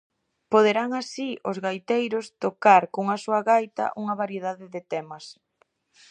Poderán 0.53 0.89
así 1.01 1.29
os 1.49 1.57
gaiteiros 1.65 2.25
tocar 2.43 2.83
cunha 2.93 3.17
soa 3.23 3.41
gaita 3.49 3.85
unha 4.01 4.15
variedade 4.21 4.65
de 4.75 4.81
temas. 4.91 5.25